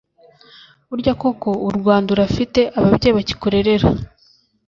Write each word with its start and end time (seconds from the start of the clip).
burya 0.89 1.13
koko 1.21 1.49
urwanda 1.67 2.09
urafite 2.11 2.59
ababyeyi 2.77 3.15
bakikurerera 3.17 3.87